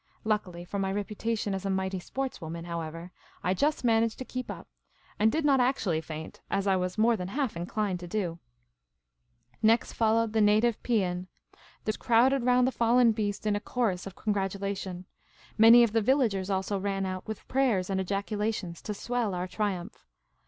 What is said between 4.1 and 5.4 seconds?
to keep up, and